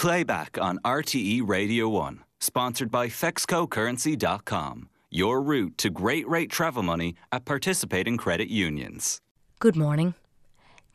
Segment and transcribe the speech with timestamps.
[0.00, 4.88] Playback on RTE Radio 1, sponsored by FexcoCurrency.com.
[5.10, 9.20] Your route to great rate travel money at participating credit unions.
[9.58, 10.14] Good morning.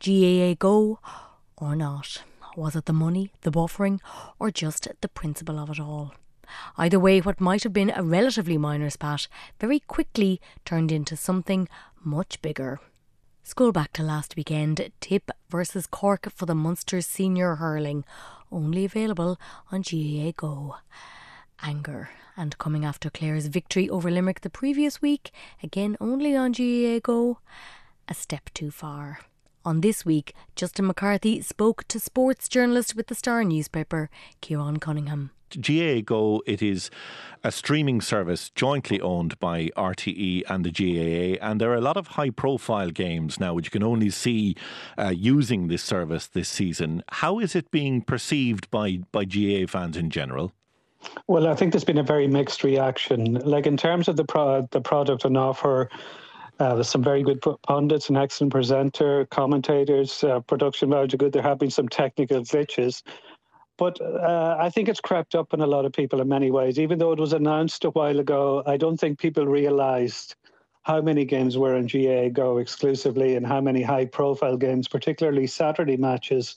[0.04, 0.98] GAA go
[1.56, 2.24] or not?
[2.58, 4.00] Was it the money, the buffering,
[4.40, 6.16] or just the principle of it all?
[6.76, 9.28] Either way, what might have been a relatively minor spat
[9.60, 11.68] very quickly turned into something
[12.04, 12.80] much bigger.
[13.44, 18.04] Scroll back to last weekend, Tip versus Cork for the Munster Senior Hurling,
[18.52, 19.40] only available
[19.72, 20.78] on GAA Go.
[21.62, 25.32] Anger and coming after Clare's victory over Limerick the previous week,
[25.64, 27.40] again only on GAA Go,
[28.08, 29.20] a step too far.
[29.66, 35.32] On this week, Justin McCarthy spoke to sports journalist with the Star newspaper, Kieran Cunningham.
[35.60, 36.92] GAA Go, it is
[37.44, 41.98] a streaming service jointly owned by RTE and the GAA, and there are a lot
[41.98, 44.56] of high profile games now which you can only see
[45.00, 47.04] uh, using this service this season.
[47.10, 50.54] How is it being perceived by, by GAA fans in general?
[51.26, 53.34] Well, I think there's been a very mixed reaction.
[53.34, 55.90] Like in terms of the pro- the product and offer,
[56.60, 61.34] uh, there's some very good pundits, an excellent presenter, commentators, uh, production value good.
[61.34, 63.04] There have been some technical glitches,
[63.78, 66.80] but uh, I think it's crept up in a lot of people in many ways.
[66.80, 70.36] Even though it was announced a while ago, I don't think people realised
[70.84, 75.48] how many games were in GA Go exclusively and how many high profile games, particularly
[75.48, 76.56] Saturday matches.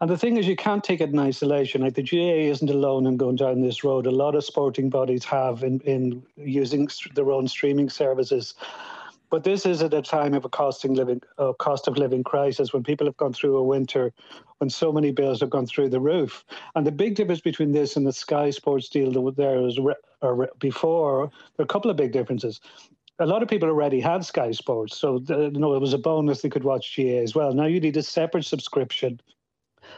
[0.00, 1.80] And the thing is, you can't take it in isolation.
[1.80, 4.06] Like the GA isn't alone in going down this road.
[4.06, 8.54] A lot of sporting bodies have in, in using their own streaming services.
[9.30, 11.20] But this is at a time of a costing living,
[11.58, 14.12] cost of living crisis when people have gone through a winter
[14.58, 16.44] when so many bills have gone through the roof.
[16.74, 19.78] And the big difference between this and the Sky Sports deal that there was
[20.22, 22.60] or before, there are a couple of big differences.
[23.18, 25.98] A lot of people already had Sky Sports, so uh, you know it was a
[25.98, 27.52] bonus they could watch GA as well.
[27.52, 29.20] Now you need a separate subscription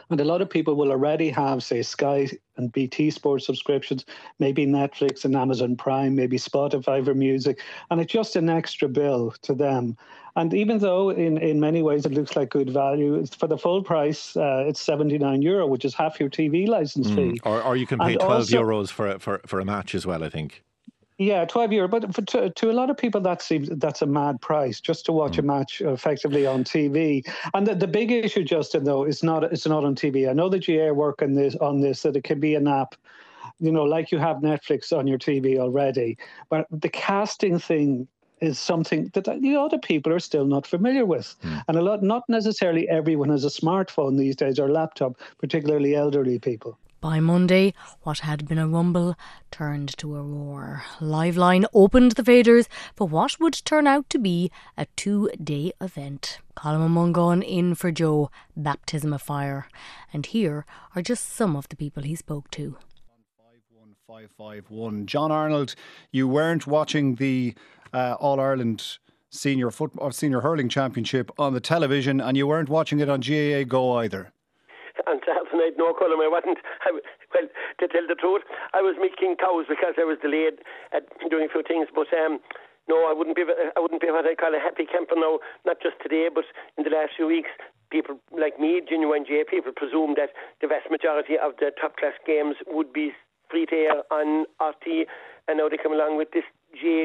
[0.09, 4.05] and a lot of people will already have, say, Sky and BT Sports subscriptions,
[4.39, 9.33] maybe Netflix and Amazon Prime, maybe Spotify for music, and it's just an extra bill
[9.43, 9.95] to them.
[10.35, 13.83] And even though in, in many ways it looks like good value, for the full
[13.83, 17.15] price, uh, it's 79 euro, which is half your TV license mm.
[17.15, 17.39] fee.
[17.43, 20.05] Or, or you can pay and 12 also, euros for, for, for a match as
[20.05, 20.63] well, I think.
[21.19, 21.89] Yeah, twelve euro.
[21.89, 25.05] But for, to, to a lot of people, that seems that's a mad price just
[25.05, 25.39] to watch mm.
[25.39, 27.27] a match effectively on TV.
[27.53, 30.29] And the, the big issue, Justin, though, is not it's not on TV.
[30.29, 32.95] I know that GA work on this on this that it can be an app,
[33.59, 36.17] you know, like you have Netflix on your TV already.
[36.47, 38.07] But the casting thing
[38.39, 41.35] is something that the other people are still not familiar with.
[41.43, 41.63] Mm.
[41.67, 46.39] And a lot, not necessarily everyone has a smartphone these days or laptop, particularly elderly
[46.39, 46.77] people.
[47.01, 49.15] By Monday, what had been a rumble
[49.51, 50.83] turned to a roar.
[50.99, 56.39] Liveline opened the faders for what would turn out to be a two day event.
[56.57, 59.69] Colm Ó Mongáin in for Joe, baptism of fire.
[60.11, 62.77] And here are just some of the people he spoke to.
[64.05, 65.05] 551.
[65.05, 65.75] John Arnold,
[66.11, 67.53] you weren't watching the
[67.93, 68.97] uh, All Ireland
[69.29, 73.63] senior football senior hurling championship on the television and you weren't watching it on GAA
[73.63, 74.33] Go either
[75.07, 75.19] on
[75.59, 76.23] Saturday night, no Colm.
[76.23, 76.57] I wasn't.
[76.85, 77.47] I, well,
[77.79, 78.43] to tell the truth,
[78.73, 81.87] I was milking cows because I was delayed at doing a few things.
[81.93, 82.39] But um,
[82.87, 83.43] no, I wouldn't be.
[83.43, 85.39] I wouldn't be what I call a happy camper now.
[85.65, 86.45] Not just today, but
[86.77, 87.49] in the last few weeks.
[87.91, 90.29] People like me, genuine J, people presume that
[90.61, 93.17] the vast majority of the top class games would be
[93.49, 95.09] free to air on RT,
[95.49, 96.45] and now they come along with this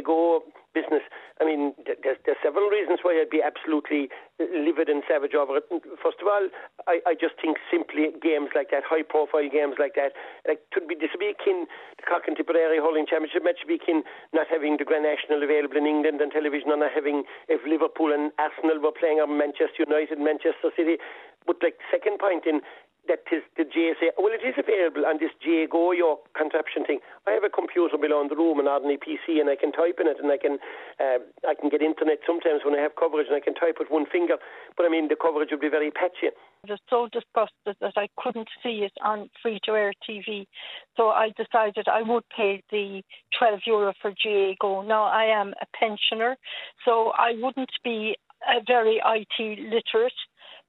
[0.05, 1.07] Go business.
[1.41, 5.63] I mean, there's, there's several reasons why I'd be absolutely uh, livid and savage over
[5.63, 5.65] it.
[6.03, 6.51] First of all,
[6.91, 10.13] I, I just think simply games like that, high profile games like that,
[10.47, 13.71] like could be this would be akin the Cork and Tipperary Hurling Championship match would
[13.71, 14.03] be akin
[14.35, 18.13] not having the Grand National available in England on television or not having if Liverpool
[18.13, 20.99] and Arsenal were playing on Manchester United, Manchester City.
[21.47, 22.65] But like second point in
[23.09, 23.65] that is the
[24.01, 27.01] say, well, it is available on this GAA Go your contraption thing.
[27.27, 29.73] I have a computer below in the room, and an ordinary PC, and I can
[29.73, 30.59] type in it, and I can
[31.01, 33.89] uh, I can get internet sometimes when I have coverage, and I can type with
[33.91, 34.37] one finger.
[34.77, 36.33] But I mean, the coverage would be very patchy.
[36.65, 40.47] I was so disgusted that I couldn't see it on free to air TV,
[40.97, 43.03] so I decided I would pay the
[43.39, 44.83] 12 euro for GAA Go.
[44.83, 46.37] Now I am a pensioner,
[46.85, 48.17] so I wouldn't be
[48.49, 50.13] a very IT literate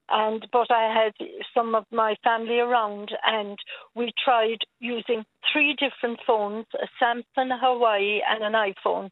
[0.09, 1.13] and but I had
[1.53, 3.57] some of my family around, and
[3.95, 9.09] we tried using three different phones: a Samsung, a Huawei, and an iPhone.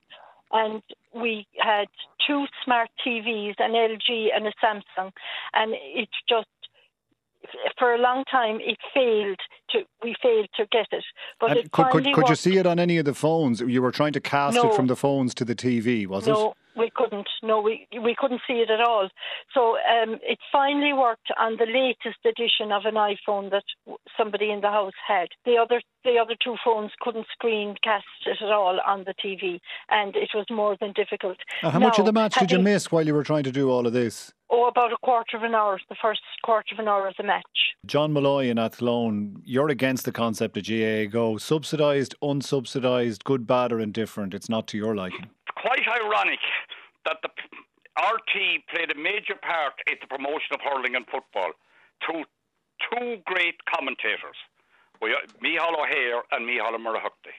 [0.52, 0.84] And
[1.16, 1.88] we had
[2.28, 5.12] two smart TVs, an LG and a Samsung,
[5.54, 6.48] and it just
[7.78, 9.40] for a long time it failed
[9.72, 11.04] to we failed to get it.
[11.40, 13.62] But it could, could, could you see it on any of the phones?
[13.62, 16.52] You were trying to cast no, it from the phones to the TV, was no,
[16.52, 16.58] it?
[16.76, 17.28] We couldn't couldn't.
[17.42, 19.10] No, we we couldn't see it at all.
[19.54, 23.64] So um, it finally worked on the latest edition of an iPhone that
[24.18, 25.30] somebody in the house had.
[25.46, 29.60] The other the other two phones couldn't screencast it at all on the TV,
[29.90, 31.38] and it was more than difficult.
[31.62, 33.52] Uh, how now, much of the match did you miss while you were trying to
[33.52, 34.34] do all of this?
[34.50, 37.24] Oh, about a quarter of an hour, the first quarter of an hour of the
[37.24, 37.42] match.
[37.88, 41.38] John Malloy in Athlone, you're against the concept of GAA Go.
[41.38, 44.36] Subsidised, unsubsidised, good, bad, or indifferent.
[44.36, 45.32] It's not to your liking.
[46.04, 46.40] Ironic
[47.06, 47.30] that the
[48.00, 51.52] RT played a major part in the promotion of hurling and football
[52.04, 52.26] through
[52.92, 54.38] two great commentators,
[55.02, 57.38] Micheál O'Hehir and Micheál Ó Muircheartaigh.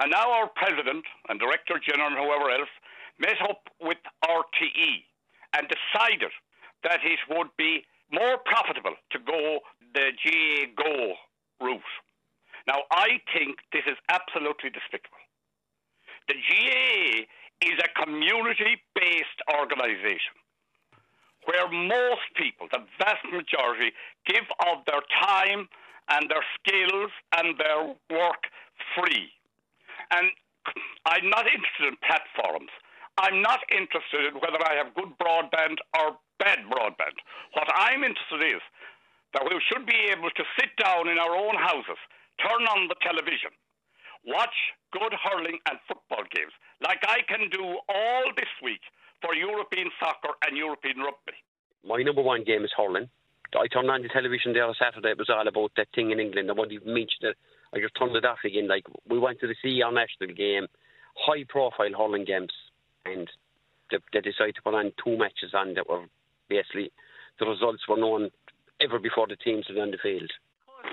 [0.00, 2.72] And now our president and director general and whoever else
[3.18, 5.04] met up with RTE
[5.52, 6.32] and decided
[6.82, 9.60] that it would be more profitable to go
[9.94, 11.14] the GA Go
[11.60, 11.92] route.
[12.66, 15.20] Now, I think this is absolutely despicable.
[16.28, 17.26] The GAA
[17.62, 20.36] is a community based organisation
[21.46, 23.92] where most people, the vast majority,
[24.26, 25.68] give of their time
[26.10, 28.42] and their skills and their work
[28.96, 29.32] free.
[30.10, 30.28] And
[31.06, 32.70] I'm not interested in platforms.
[33.18, 37.16] I'm not interested in whether I have good broadband or bad broadband.
[37.54, 38.64] What I'm interested in is
[39.34, 42.00] that we should be able to sit down in our own houses,
[42.42, 43.52] turn on the television,
[44.26, 44.54] watch
[44.92, 46.52] good hurling and football games,
[46.82, 48.82] like I can do all this week
[49.22, 51.36] for European soccer and European rugby.
[51.84, 53.08] My number one game is hurling.
[53.58, 55.10] I turned on the television there on Saturday.
[55.10, 56.50] It was all about that thing in England.
[56.50, 57.36] I won't even mention it.
[57.36, 58.68] Uh, I just turned it off again.
[58.68, 60.66] Like we went to the our national game,
[61.16, 62.52] high profile hurling games
[63.04, 63.28] and
[63.90, 66.06] they, they decided to put on two matches on that were
[66.48, 66.92] basically
[67.38, 68.30] the results were known
[68.80, 70.30] ever before the teams were on the field.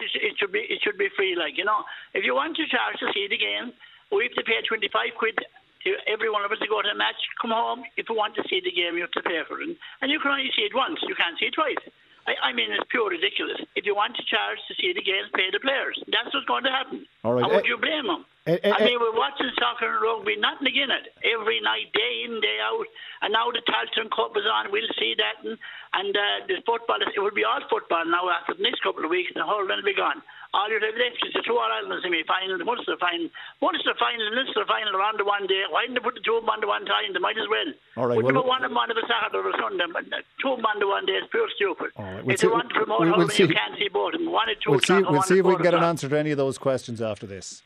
[0.02, 1.84] It should be it should be free, like you know.
[2.14, 3.74] If you want to charge to see the game,
[4.12, 6.90] we have to pay twenty five quid to every one of us to go to
[6.90, 7.20] a match.
[7.42, 7.84] Come home.
[7.98, 10.20] If you want to see the game, you have to pay for it, and you
[10.20, 11.00] can only see it once.
[11.06, 11.82] You can't see it twice.
[12.28, 13.58] I, I mean, it's pure ridiculous.
[13.76, 15.96] If you want to charge to see the game, pay the players.
[16.12, 17.08] That's what's going to happen.
[17.24, 17.44] All right.
[17.44, 18.28] How would you blame them?
[18.44, 22.28] Uh, uh, I mean, we're watching soccer and rugby, nothing again it, every night, day
[22.28, 22.88] in, day out.
[23.24, 25.40] And now the Tailteann Cup is on, we'll see that.
[25.44, 25.56] And,
[25.96, 29.10] and uh, the football, it will be all football now after the next couple of
[29.10, 30.20] weeks, the whole thing will be gone.
[30.58, 33.30] All you'll have left is the two All Ireland semi final, the Munster final.
[33.62, 35.70] Munster final, Munster final are on the one day.
[35.70, 37.14] Why didn't they put the two of them on the one time?
[37.14, 37.70] They might as well.
[38.02, 40.10] All right, Would well, put one of them on the Saturday or Sunday, but
[40.42, 41.94] two of them on the one day is pure stupid.
[41.94, 43.46] All right, we'll if see, you want to promote we'll, we'll hurling, see.
[43.46, 44.34] you can't see both of them.
[44.34, 46.34] One at two We'll see, we'll see if we can get an answer to any
[46.34, 47.62] of those questions after this.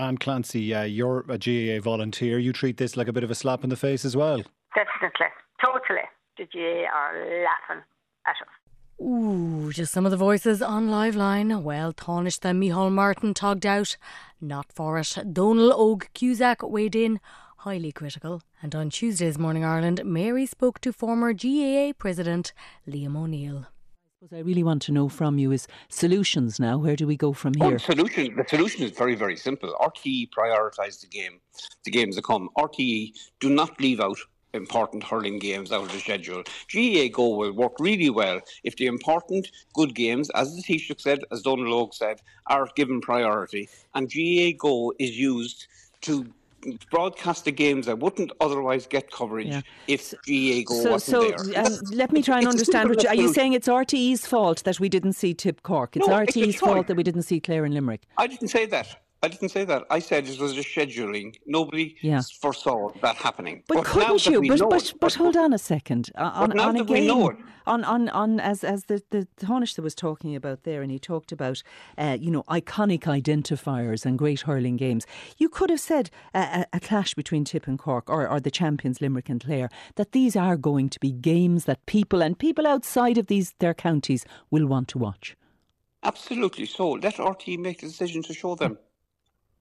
[0.00, 2.38] Anne Clancy, uh, you're a GAA volunteer.
[2.40, 4.40] You treat this like a bit of a slap in the face as well.
[4.72, 5.28] Definitely.
[5.60, 6.08] Totally.
[6.36, 7.84] The GA are laughing
[8.26, 8.65] at us.
[9.00, 11.62] Ooh, just some of the voices on Live Line.
[11.62, 13.96] Well, Tánaiste Micheál Martin tugged out.
[14.40, 15.16] Not for it.
[15.32, 17.20] Donal Og Cusack weighed in.
[17.58, 18.42] Highly critical.
[18.62, 22.52] And on Tuesday's Morning Ireland, Mary spoke to former GAA president
[22.88, 23.66] Liam O'Neill.
[24.20, 26.78] What I really want to know from you is solutions now.
[26.78, 27.78] Where do we go from Well, here?
[27.78, 29.74] the solution, the solution is very, very simple.
[29.78, 31.40] RTE prioritise the game,
[31.84, 32.48] the games that come.
[32.56, 34.16] RTE do not leave out
[34.54, 36.42] important hurling games out of the schedule.
[36.72, 41.20] GAA Go will work really well if the important, good games, as the Taoiseach said,
[41.30, 43.68] as Donal Og said, are given priority.
[43.94, 45.66] And GAA Go is used
[46.02, 46.26] to
[46.90, 49.60] broadcast the games that wouldn't otherwise get coverage Yeah.
[49.86, 51.64] if GAA Go So, wasn't so there.
[51.64, 52.88] um, let me try and understand.
[52.88, 55.96] simple What you, are you saying it's RTE's fault that we didn't see Tip Cork?
[55.96, 58.02] It's No, it's RTE's fault that we didn't see Clare and Limerick.
[58.18, 58.96] I didn't say that.
[59.22, 59.84] I didn't say that.
[59.90, 61.34] I said it was just scheduling.
[61.46, 62.20] Nobody Yeah.
[62.40, 63.62] foresaw that happening.
[63.66, 64.42] But, now couldn't you?
[64.46, 66.10] But but, but hold on a second.
[66.14, 69.02] Uh, On, now on a that we know it- on on on as as the
[69.10, 71.62] the Tánaiste was talking about there, and he talked about
[71.98, 75.06] uh, you know iconic identifiers and great hurling games.
[75.38, 78.50] You could have said uh, a, a clash between Tip and Cork, or or the
[78.50, 82.66] champions Limerick and Clare, that these are going to be games that people and people
[82.66, 85.36] outside of these their counties will want to watch.
[86.02, 86.66] Absolutely.
[86.66, 88.78] So let RT make the decision to show them.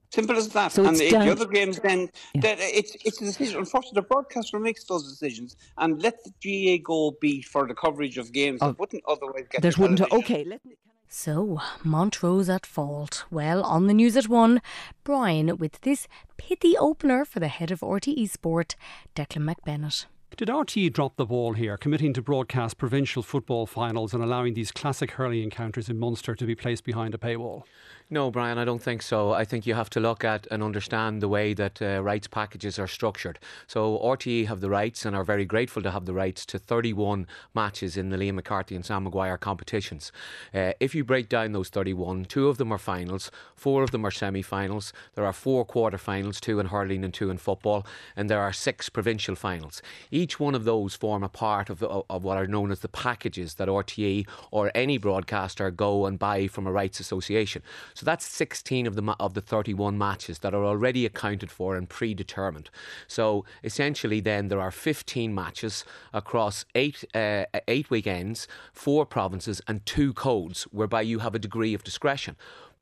[0.09, 0.71] Simple as that.
[0.71, 3.59] So and it's if down- the other games, then that it's it's a decision.
[3.59, 8.17] Unfortunately, the broadcaster makes those decisions, and let the GA go be for the coverage
[8.17, 9.61] of games oh, that wouldn't otherwise get.
[9.61, 10.01] There the wouldn't.
[10.11, 10.61] Okay, let
[11.09, 13.25] So, Montrose at fault.
[13.29, 14.61] Well, on the news at one,
[15.03, 16.07] Brian with this
[16.37, 18.75] pithy opener for the head of RTE Sport,
[19.15, 20.05] Declan McBennett.
[20.37, 24.69] Did RTE drop the ball here, committing to broadcast provincial football finals and allowing these
[24.69, 27.63] classic hurling encounters in Munster to be placed behind a paywall?
[28.07, 29.31] No, Brian, I don't think so.
[29.31, 32.77] I think you have to look at and understand the way that uh, rights packages
[32.77, 33.39] are structured.
[33.65, 37.25] So RTE have the rights and are very grateful to have the rights to 31
[37.55, 40.11] matches in the Liam McCarthy and Sam Maguire competitions.
[40.53, 44.05] Uh, if you break down those 31, two of them are finals, four of them
[44.05, 44.93] are semi-finals.
[45.15, 48.87] There are four quarter-finals, two in hurling and two in football, and there are six
[48.87, 49.81] provincial finals.
[50.11, 52.87] Each one of those form a part of, of, of what are known as the
[52.87, 57.63] packages that RTE or any broadcaster go and buy from a rights association.
[57.95, 61.89] So that's 16 of the of the 31 matches that are already accounted for and
[61.89, 62.69] predetermined.
[63.07, 69.85] So essentially, then there are 15 matches across eight uh, eight weekends, four provinces, and
[69.85, 72.35] two codes, whereby you have a degree of discretion.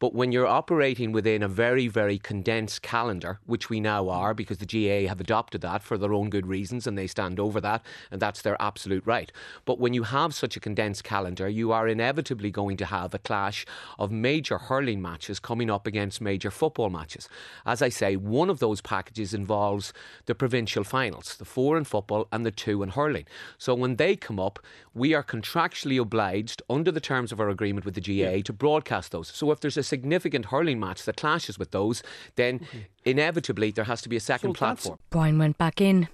[0.03, 4.57] But when you're operating within a very, very condensed calendar, which we now are because
[4.57, 7.85] the GAA have adopted that for their own good reasons and they stand over that,
[8.11, 9.31] and that's their absolute right.
[9.63, 13.17] But when you have such a condensed calendar, you are inevitably going to have a
[13.17, 13.65] clash
[13.97, 17.29] of major hurling matches coming up against major football matches.
[17.65, 19.93] As I say, one of those packages involves
[20.25, 23.23] the provincial finals, the four in football and the two in hurling.
[23.57, 24.59] So when they come up,
[24.93, 28.41] we are contractually obliged under the terms of our agreement with the GAA yeah.
[28.41, 29.29] to broadcast those.
[29.29, 32.01] So if there's a significant hurling match that clashes with those,
[32.35, 32.87] then okay.
[33.05, 34.97] inevitably there has to be a second so platform.
[35.11, 36.07] Brian went back in.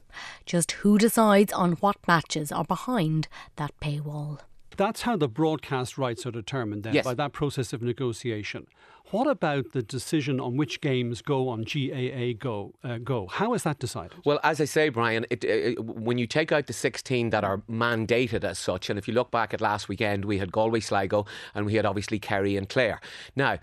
[0.45, 4.39] Just who decides on what matches are behind that paywall?
[4.77, 7.05] That's how the broadcast rights are determined then, yes.
[7.05, 8.67] by that process of negotiation.
[9.11, 12.73] What about the decision on which games go on GAA Go?
[12.83, 13.25] Uh, go?
[13.27, 14.13] How is that decided?
[14.23, 17.57] Well, as I say, Brian, it, it, when you take out the 16 that are
[17.69, 21.25] mandated as such, and if you look back at last weekend, we had Galway Sligo
[21.55, 23.01] and we had obviously Kerry and Clare.
[23.35, 23.57] Now,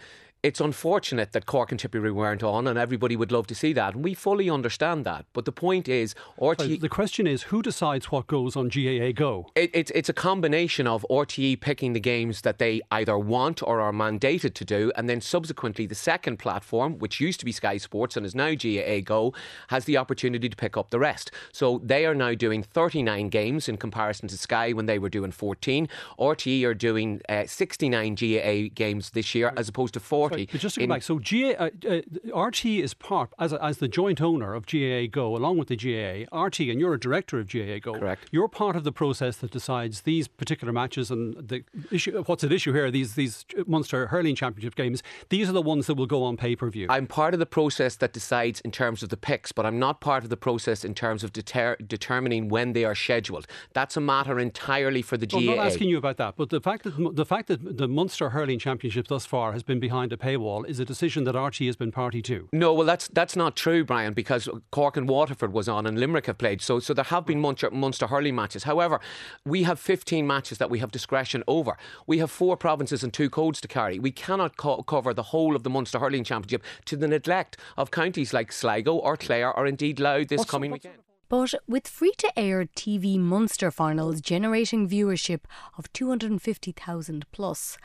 [0.47, 3.95] it's unfortunate that Cork and Tipperary weren't on, and everybody would love to see that.
[3.95, 5.27] And we fully understand that.
[5.33, 6.81] But the point is, RTE.
[6.81, 9.51] the question is, who decides what goes on GAA Go?
[9.57, 13.81] It, it's, it's a combination of RTE picking the games that they either want or
[13.81, 17.77] are mandated to do, and then subsequently the second platform, which used to be Sky
[17.77, 19.35] Sports and is now GAA Go,
[19.71, 21.33] has the opportunity to pick up the rest.
[21.51, 25.33] So they are now doing 39 games in comparison to Sky when they were doing
[25.33, 25.89] 14.
[26.21, 30.75] RTE are doing uh, 69 GAA games this year as opposed to 40 But just
[30.77, 34.55] to go back, so GA, uh, uh, RT is part, as, as the joint owner
[34.55, 37.99] of GAA Go, along with the GAA, RT, and you're a director of GAA Go.
[37.99, 38.29] Correct.
[38.31, 42.53] You're part of the process that decides these particular matches and the issue, what's at
[42.53, 46.23] issue here, these, these Munster Hurling Championship games, these are the ones that will go
[46.25, 46.87] on pay per view.
[46.91, 50.01] I'm part of the process that decides in terms of the picks, but I'm not
[50.01, 53.47] part of the process in terms of deter- determining when they are scheduled.
[53.73, 55.39] That's a matter entirely for the GAA.
[55.39, 58.31] I'm not asking you about that, but the fact that the fact that the Munster
[58.31, 61.77] Hurling Championship thus far has been behind a paywall is a decision that RTE has
[61.77, 62.49] been party to.
[62.53, 66.27] No, well, that's that's not true, Brian, because Cork and Waterford was on and Limerick
[66.27, 66.61] have played.
[66.61, 68.65] So, so there have been Munster, Munster hurling matches.
[68.65, 69.01] However,
[69.45, 71.77] we have 15 matches that we have discretion over.
[72.07, 73.99] We have four provinces and two codes to carry.
[73.99, 77.91] We cannot co- cover the whole of the Munster Hurling Championship to the neglect of
[77.91, 80.99] counties like Sligo or Clare or indeed Louth this what's coming weekend.
[81.29, 85.41] But with free to air TV Munster finals generating viewership
[85.77, 87.79] of 250,000 plus,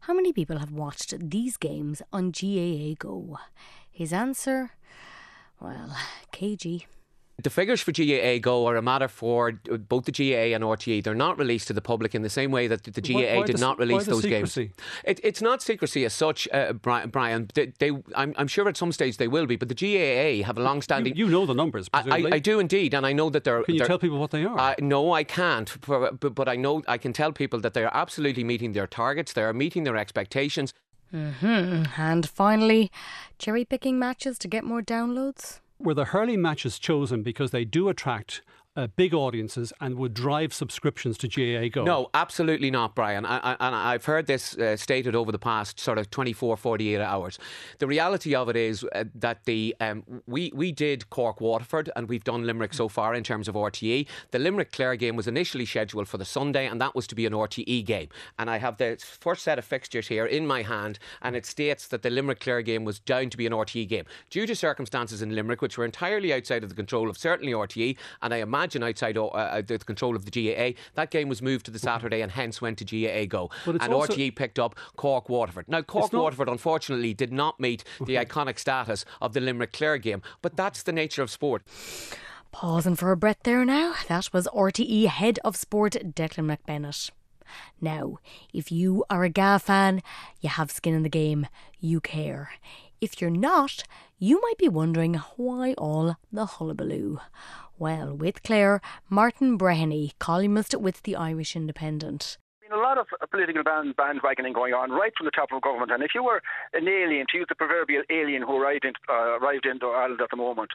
[0.00, 3.38] how many people have watched these games on GAA Go?
[3.90, 4.72] His answer?
[5.60, 5.96] Well,
[6.32, 6.84] KG.
[7.42, 11.04] The figures for GAA Go are a matter for both the GAA and RTE.
[11.04, 13.46] They're not released to the public in the same way that the GAA why, why
[13.46, 14.64] did the, not release those secrecy?
[14.64, 14.76] games.
[15.04, 17.50] It, it's not secrecy as such, uh, Brian.
[17.52, 20.56] They, they I'm, I'm, sure at some stage they will be, but the GAA have
[20.56, 21.14] a long-standing.
[21.14, 21.90] You, you know the numbers.
[21.92, 23.62] I, I, I, do indeed, and I know that they're.
[23.64, 24.58] Can you they're, tell people what they are?
[24.58, 25.76] Uh, no, I can't.
[25.86, 29.34] But, but I know I can tell people that they are absolutely meeting their targets.
[29.34, 30.72] They are meeting their expectations.
[31.12, 32.00] Mm-hmm.
[32.00, 32.90] And finally,
[33.38, 37.88] cherry picking matches to get more downloads were the hurling matches chosen because they do
[37.88, 38.42] attract
[38.76, 41.84] uh, big audiences and would drive subscriptions to GAA Go?
[41.84, 43.24] No, absolutely not, Brian.
[43.24, 47.38] I, I, I've heard this uh, stated over the past sort of 24, 48 hours.
[47.78, 52.08] The reality of it is uh, that the um, we, we did Cork Waterford and
[52.08, 54.06] we've done Limerick so far in terms of RTE.
[54.30, 57.26] The Limerick Clare game was initially scheduled for the Sunday and that was to be
[57.26, 58.08] an RTE game.
[58.38, 61.88] And I have the first set of fixtures here in my hand and it states
[61.88, 64.04] that the Limerick Clare game was down to be an RTE game.
[64.30, 67.96] Due to circumstances in Limerick, which were entirely outside of the control of certainly RTE,
[68.22, 70.78] and I imagine imagine outside uh, uh, the control of the GAA.
[70.94, 73.50] That game was moved to the Saturday and hence went to GAA Go.
[73.64, 75.68] And RTE picked up Cork Waterford.
[75.68, 80.20] Now, Cork Waterford unfortunately did not meet the iconic status of the Limerick Clare game,
[80.42, 81.62] but that's the nature of sport.
[82.50, 83.94] Pausing for a breath there now.
[84.08, 87.10] That was RTE Head of Sport Declan McBennett.
[87.80, 88.16] Now,
[88.52, 90.02] if you are a GAA fan,
[90.40, 91.46] you have skin in the game,
[91.78, 92.50] you care.
[93.00, 93.84] If you're not,
[94.18, 97.18] you might be wondering why all the hullabaloo.
[97.78, 98.80] Well, with Clare,
[99.10, 102.38] Martin Breheny, columnist with the Irish Independent
[102.72, 105.92] a lot of political band bandwagoning going on right from the top of government.
[105.92, 106.42] And if you were
[106.72, 110.30] an alien, to use the proverbial alien who arrived, in, uh, arrived into Ireland at
[110.30, 110.70] the moment,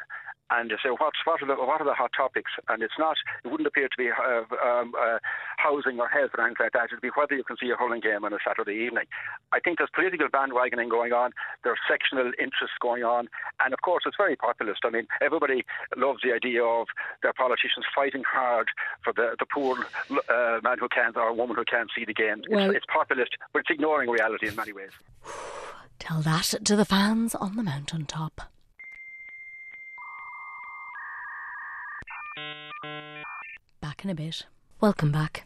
[0.51, 2.51] and you say what's what are the what are the hot topics?
[2.67, 3.15] And it's not.
[3.43, 5.19] It wouldn't appear to be uh, um, uh,
[5.61, 6.85] housing or health or anything like that.
[6.85, 9.05] It'll be whether you can see a hurling game on a Saturday evening.
[9.53, 11.31] I think there's political bandwagoning going on.
[11.63, 13.29] There's sectional interests going on,
[13.63, 14.81] and of course, it's very populist.
[14.83, 15.65] I mean, everybody
[15.95, 16.87] loves the idea of
[17.21, 18.67] their politicians fighting hard
[19.03, 19.77] for the the poor
[20.29, 22.41] uh, man who can't or woman who can't see the game.
[22.49, 24.91] Well, it's, it's populist, but it's ignoring reality in many ways.
[25.99, 28.41] Tell that to the fans on the mountaintop.
[33.81, 34.45] Back in a bit.
[34.79, 35.45] Welcome back.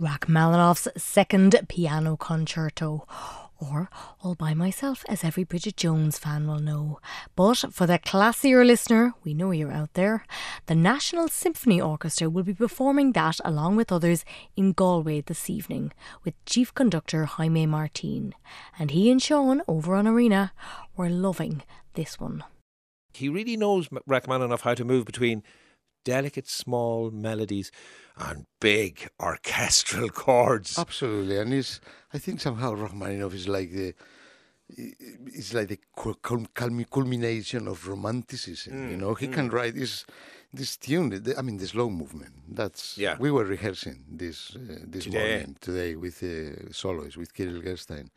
[0.00, 3.06] Rachmaninoff's second piano concerto.
[3.60, 3.90] Or
[4.22, 7.00] all by myself, as every Bridget Jones fan will know.
[7.34, 10.24] But for the classier listener, we know you're out there,
[10.66, 14.24] the National Symphony Orchestra will be performing that along with others
[14.56, 15.92] in Galway this evening
[16.24, 18.32] with Chief Conductor Jaime Martin.
[18.78, 20.52] And he and Sean over on Arena
[20.96, 21.62] were loving
[21.94, 22.44] this one.
[23.12, 25.42] He really knows Rachmaninoff how to move between
[26.04, 27.70] delicate small melodies
[28.16, 30.78] and big orchestral chords.
[30.78, 31.80] Absolutely, and he's,
[32.12, 33.94] I think somehow Rachmaninoff is like the
[34.68, 35.78] it's like the
[36.90, 38.74] culmination of romanticism.
[38.74, 39.32] Mm, you know, he mm.
[39.32, 40.04] can write this
[40.52, 41.24] this tune.
[41.36, 42.34] I mean, the slow movement.
[42.48, 43.16] That's yeah.
[43.18, 45.18] We were rehearsing this uh, this today.
[45.18, 48.10] morning today with uh, soloists with Kirill Gerstein,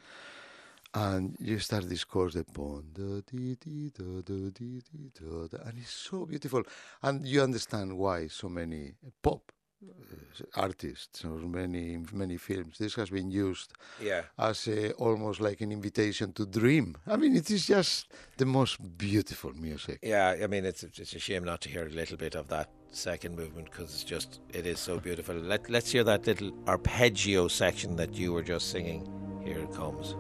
[0.94, 2.04] and you start this
[5.50, 6.64] the and it's so beautiful,
[7.02, 9.52] and you understand why so many pop
[9.84, 12.78] uh, artists or many many films.
[12.78, 14.24] This has been used yeah.
[14.38, 16.98] as a, almost like an invitation to dream.
[17.08, 20.00] I mean, it is just the most beautiful music.
[20.04, 22.70] Yeah, I mean, it's it's a shame not to hear a little bit of that
[22.92, 25.36] second movement because it's just it is so beautiful.
[25.36, 29.08] Let let's hear that little arpeggio section that you were just singing.
[29.46, 30.16] Here it comes.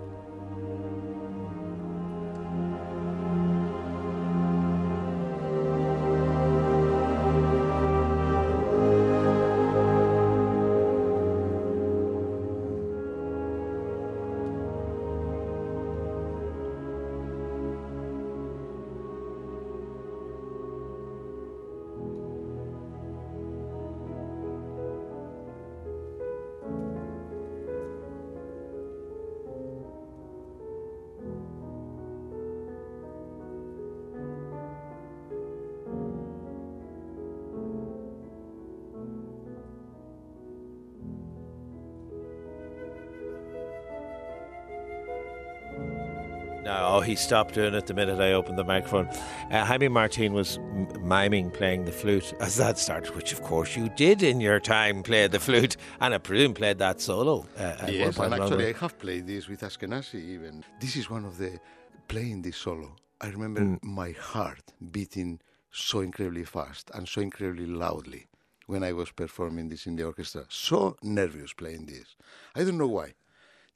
[47.11, 49.07] He stopped doing it the minute I opened the microphone.
[49.51, 53.75] Uh, Jaime Martin was m- miming playing the flute as that started, which of course
[53.75, 57.45] you did in your time play the flute, and I presume played that solo.
[57.57, 60.63] Uh, yes, and actually I have played this with Ashkenazy even.
[60.79, 61.59] This is one of the
[62.07, 62.95] playing this solo.
[63.19, 63.83] I remember mm.
[63.83, 68.27] my heart beating so incredibly fast and so incredibly loudly
[68.67, 70.45] when I was performing this in the orchestra.
[70.47, 72.15] So nervous playing this.
[72.55, 73.15] I don't know why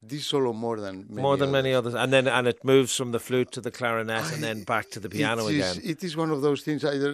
[0.07, 1.53] this solo more than more than others.
[1.53, 4.43] many others, and then and it moves from the flute to the clarinet I, and
[4.43, 5.91] then back to the piano it is, again.
[5.91, 6.83] It is one of those things.
[6.83, 7.11] Either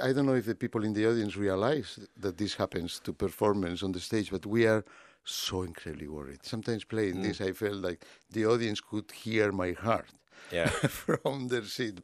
[0.00, 3.12] uh, I don't know if the people in the audience realize that this happens to
[3.12, 4.84] performance on the stage, but we are
[5.24, 6.40] so incredibly worried.
[6.44, 7.22] Sometimes playing mm.
[7.22, 10.10] this, I felt like the audience could hear my heart
[10.50, 10.68] yeah.
[11.04, 12.00] from their seat.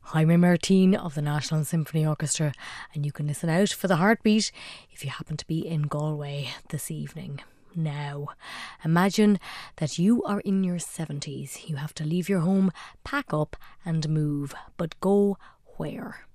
[0.00, 2.52] Jaime Martin of the National Symphony Orchestra,
[2.94, 4.50] and you can listen out for the heartbeat
[4.90, 7.40] if you happen to be in Galway this evening
[7.78, 8.28] now.
[8.84, 9.38] Imagine
[9.76, 11.68] that you are in your 70s.
[11.68, 12.72] You have to leave your home,
[13.04, 14.54] pack up, and move.
[14.76, 15.38] But go
[15.76, 16.26] where?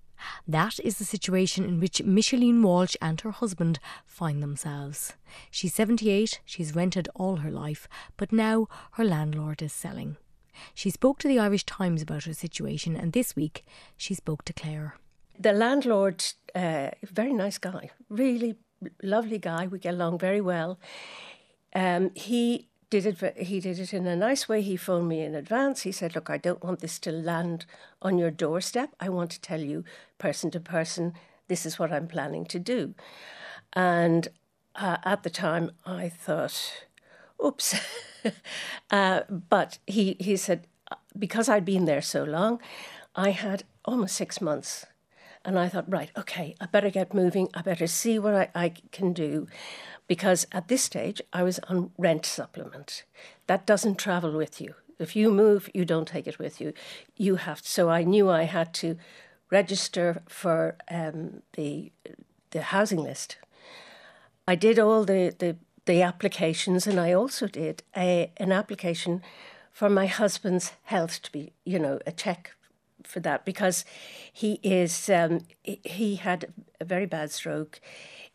[0.47, 5.13] That is the situation in which Micheline Walsh and her husband find themselves.
[5.51, 10.17] She's 78, she's rented all her life, but now her landlord is selling.
[10.73, 13.65] She spoke to the Irish Times about her situation, and this week
[13.97, 14.95] she spoke to Claire.
[15.39, 16.23] The landlord,
[16.55, 18.55] uh, very nice guy, really
[19.01, 19.67] lovely guy.
[19.67, 20.79] We get along very well.
[21.75, 23.37] Um, he did it.
[23.37, 24.61] He did it in a nice way.
[24.61, 25.81] He phoned me in advance.
[25.81, 27.65] He said, "Look, I don't want this to land
[28.01, 28.89] on your doorstep.
[28.99, 29.83] I want to tell you,
[30.17, 31.13] person to person,
[31.47, 32.93] this is what I'm planning to do."
[33.73, 34.27] And
[34.75, 36.85] uh, at the time, I thought,
[37.43, 37.75] "Oops,"
[38.91, 40.67] uh, but he he said
[41.17, 42.59] because I'd been there so long,
[43.15, 44.85] I had almost six months.
[45.45, 47.49] And I thought, right, okay, I better get moving.
[47.53, 49.47] I better see what I, I can do
[50.07, 53.03] because at this stage I was on rent supplement.
[53.47, 54.75] That doesn't travel with you.
[54.99, 56.73] If you move, you don't take it with you.
[57.17, 58.97] You have so I knew I had to
[59.49, 61.91] register for um, the
[62.51, 63.37] the housing list.
[64.47, 69.21] I did all the, the, the applications, and I also did a, an application
[69.71, 72.51] for my husband's health to be, you know, a check
[73.03, 73.83] for that because
[74.31, 77.81] he is um, he had a very bad stroke.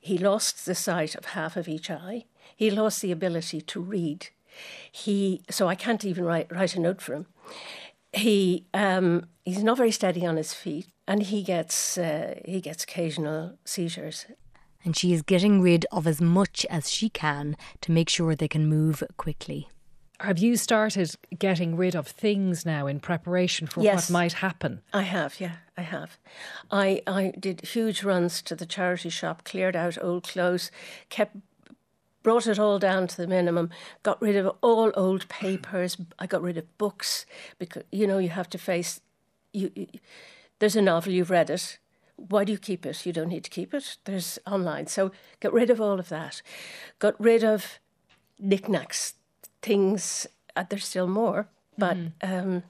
[0.00, 2.24] He lost the sight of half of each eye.
[2.56, 4.28] He lost the ability to read.
[4.90, 7.26] He so I can't even write write a note for him.
[8.12, 12.84] He um, he's not very steady on his feet, and he gets uh, he gets
[12.84, 14.26] occasional seizures.
[14.84, 18.48] And she is getting rid of as much as she can to make sure they
[18.48, 19.68] can move quickly.
[20.20, 24.08] Have you started getting rid of things now in preparation for Yes.
[24.08, 24.82] what might happen?
[24.92, 26.18] I have, yeah, I have.
[26.72, 30.72] I I did huge runs to the charity shop, cleared out old clothes,
[31.08, 31.36] kept
[32.24, 33.70] brought it all down to the minimum,
[34.02, 35.96] got rid of all old papers.
[36.18, 37.26] I got rid of books
[37.58, 39.00] because you know you have to face
[39.52, 39.70] you.
[39.76, 39.86] you
[40.58, 41.78] there's a novel you've read it.
[42.16, 43.06] Why do you keep it?
[43.06, 43.98] You don't need to keep it.
[44.04, 44.88] There's online.
[44.88, 46.42] So get rid of all of that.
[46.98, 47.78] Got rid of
[48.40, 49.14] knickknacks,
[49.62, 50.26] things.
[50.56, 51.46] Uh, there's still more,
[51.78, 52.64] but um,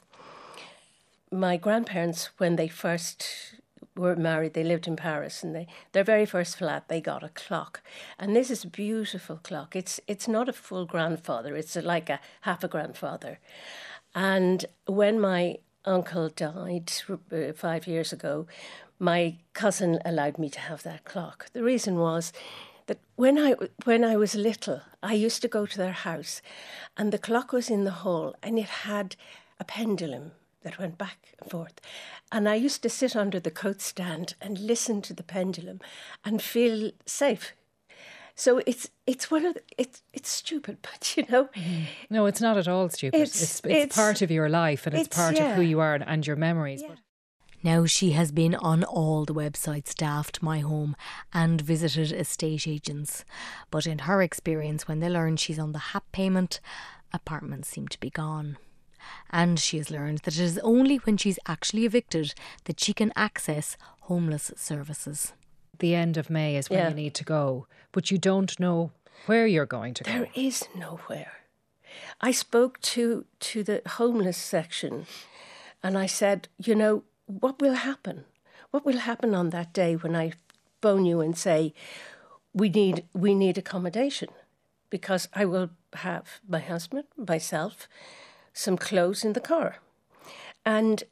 [1.30, 3.54] my grandparents, when they first
[3.96, 7.28] were married, they lived in Paris, and they their very first flat they got a
[7.30, 7.82] clock,
[8.18, 9.74] and this is a beautiful clock.
[9.76, 13.38] It's it's not a full grandfather; it's like a half a grandfather.
[14.14, 18.46] And when my uncle died uh, five years ago,
[18.98, 21.46] my cousin allowed me to have that clock.
[21.52, 22.32] The reason was
[22.86, 26.40] that when I when I was little, I used to go to their house,
[26.96, 29.16] and the clock was in the hall, and it had
[29.60, 31.80] a pendulum that went back and forth,
[32.32, 35.80] and I used to sit under the coat stand and listen to the pendulum,
[36.24, 37.54] and feel safe.
[38.34, 41.86] So it's it's one of the, it's it's stupid, but you know, mm.
[42.10, 43.16] No, it's not at all stupid.
[43.20, 45.80] It's- It's, it's, it's- part of your life and it's, it's- part of who you
[45.80, 46.82] are and, and your memories.
[46.82, 46.98] But
[47.64, 50.94] Now she has been on all the websites Daft My Home
[51.32, 53.24] and visited estate agents.
[53.72, 56.60] But in her experience, when they learn she's on the HAP payment,
[57.12, 58.56] apartments seem to be gone.
[59.30, 62.34] And she has learned that it is only when she's actually evicted
[62.64, 65.32] that she can access homeless services.
[65.80, 66.88] the end of May is when Yeah.
[66.88, 68.90] you need to go, but you don't know
[69.26, 70.11] where you're going to go.
[70.12, 71.32] There is nowhere.
[72.20, 75.06] I spoke to to the homeless section
[75.82, 78.24] and I said, you know, what will happen?
[78.72, 80.32] What will happen on that day when I
[80.82, 81.72] phone you and say
[82.52, 84.28] we need we need accommodation?
[84.90, 87.88] Because I will have my husband, myself,
[88.58, 89.76] some clothes in the car.
[90.66, 91.04] And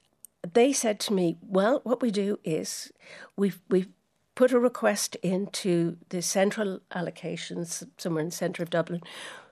[0.55, 2.93] they said to me, well, what we do is
[3.37, 3.89] we've we've
[4.35, 9.01] put a request into the central allocations somewhere in the centre of Dublin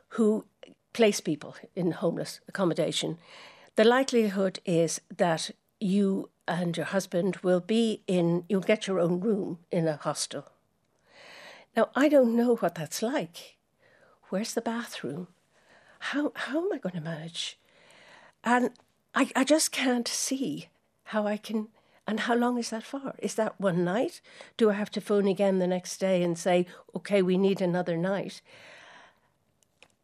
[0.09, 0.45] who
[0.93, 3.19] place people in homeless accommodation.
[3.77, 9.21] The likelihood is that you and your husband will be in, you'll get your own
[9.21, 10.45] room in a hostel.
[11.77, 13.57] Now, I don't know what that's like.
[14.29, 15.29] Where's the bathroom?
[16.11, 17.59] How, how am I going to manage?
[18.45, 18.71] And
[19.15, 20.69] I, I just can't see
[21.05, 21.69] how I can.
[22.07, 23.15] And how long is that for?
[23.19, 24.21] Is that one night?
[24.59, 27.97] Do I have to phone again the next day and say, okay, we need another
[27.97, 28.43] night?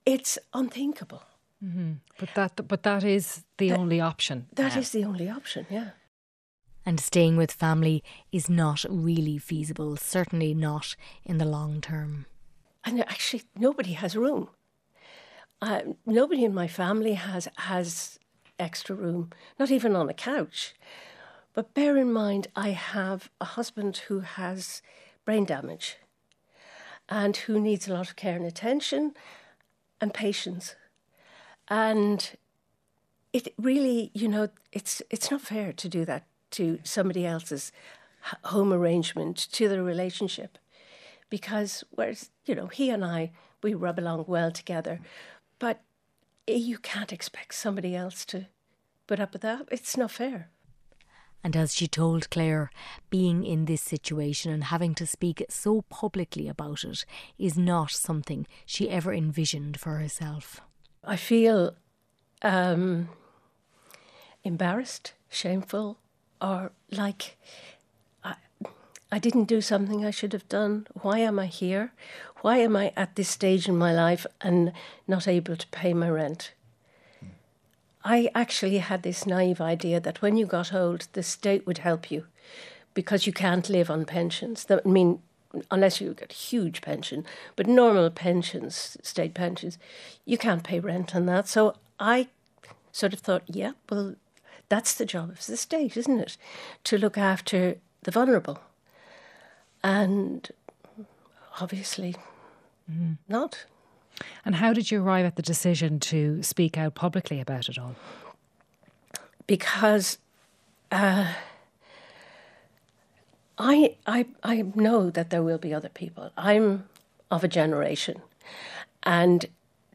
[0.06, 1.22] It's unthinkable.
[1.60, 4.46] hmm But that, but that is the only option.
[4.54, 4.80] That now.
[4.80, 5.90] is the only option, yeah.
[6.86, 12.24] And staying with family is not really feasible, certainly not in the long term.
[12.84, 14.48] And actually, nobody has room.
[15.60, 18.18] Uh, nobody in my family has has
[18.60, 20.74] extra room, not even on a couch.
[21.54, 24.82] But bear in mind, I have a husband who has
[25.24, 25.96] brain damage
[27.08, 29.14] and who needs a lot of care and attention
[30.00, 30.76] and patience.
[31.68, 32.36] And
[33.32, 37.72] it really, you know, it's it's not fair to do that to somebody else's
[38.44, 40.58] home arrangement, to their relationship
[41.30, 43.30] because whereas you know he and I
[43.62, 45.00] we rub along well together,
[45.58, 45.80] but
[46.56, 48.46] you can't expect somebody else to
[49.06, 49.68] put up with that.
[49.70, 50.50] It's not fair.
[51.42, 52.70] And as she told Claire,
[53.08, 57.04] being in this situation and having to speak so publicly about it
[57.38, 60.60] is not something she ever envisioned for herself.
[61.02, 61.76] I feel
[62.42, 63.08] um,
[64.44, 65.98] embarrassed, shameful,
[66.42, 67.38] or like
[69.12, 70.86] I didn't do something I should have done.
[71.02, 71.92] Why am I here?
[72.42, 74.72] Why am I at this stage in my life and
[75.08, 76.52] not able to pay my rent?
[78.04, 82.10] I actually had this naive idea that when you got old, the state would help
[82.10, 82.26] you
[82.94, 84.64] because you can't live on pensions.
[84.64, 85.20] That, I mean,
[85.70, 89.76] unless you get a huge pension, but normal pensions, state pensions,
[90.24, 91.48] you can't pay rent on that.
[91.48, 92.28] So I
[92.92, 94.14] sort of thought, yeah, well,
[94.68, 96.36] that's the job of the state, isn't it?
[96.84, 98.60] To look after the vulnerable.
[99.82, 100.48] And
[101.60, 102.16] obviously,
[102.90, 103.16] mm.
[103.28, 103.64] not.
[104.44, 107.94] And how did you arrive at the decision to speak out publicly about it all?
[109.46, 110.18] Because
[110.92, 111.32] uh,
[113.58, 116.30] I, I, I know that there will be other people.
[116.36, 116.88] I'm
[117.30, 118.20] of a generation.
[119.02, 119.46] And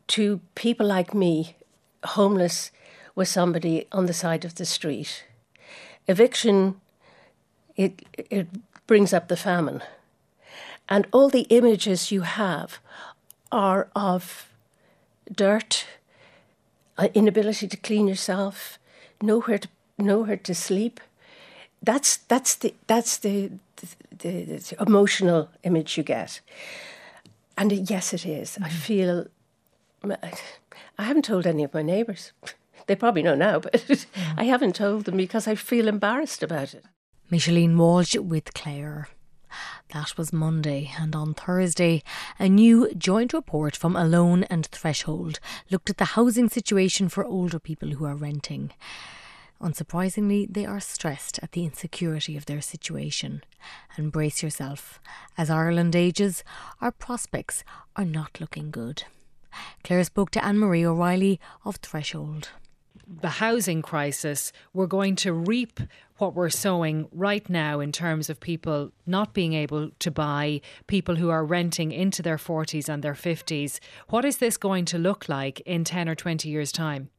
[0.08, 1.56] to people like me,
[2.04, 2.71] homeless
[3.15, 5.26] was somebody on the side of the street.
[6.08, 6.80] Eviction,
[7.76, 8.48] it, it
[8.88, 9.82] brings up the famine.
[10.88, 12.80] And all the images you have
[13.52, 14.50] are of
[15.34, 15.86] dirt,
[16.98, 18.78] uh, inability to clean yourself,
[19.21, 19.67] nowhere to
[19.98, 21.00] nowhere to sleep.
[21.82, 26.41] That's that's the that's the the, the, emotional image you get.
[27.58, 28.52] And yes, it is.
[28.52, 28.63] Mm-hmm.
[28.63, 29.28] I feel.
[30.98, 32.32] I haven't told any of my neighbours.
[32.88, 34.38] They probably know now, but mm-hmm.
[34.39, 36.86] I haven't told them because I feel embarrassed about it.
[37.32, 39.10] Micheline Walsh with Claire.
[39.92, 42.04] That was Monday, and on Thursday,
[42.38, 45.40] a new joint report from Alone and Threshold
[45.72, 48.74] looked at the housing situation for older people who are renting.
[49.60, 53.42] Unsurprisingly, they are stressed at the insecurity of their situation.
[53.98, 55.00] And brace yourself.
[55.36, 56.44] As Ireland ages,
[56.80, 57.64] our prospects
[57.96, 59.04] are not looking good.
[59.84, 62.50] Claire spoke to Anne Marie O'Reilly of Threshold
[63.08, 65.80] the housing crisis, we're going to reap
[66.17, 71.15] what we're sowing right now in terms of people not being able to buy, people
[71.15, 73.80] who are renting into their 40s and their 50s.
[74.10, 77.10] What is this going to look like in 10 or 20 years' time?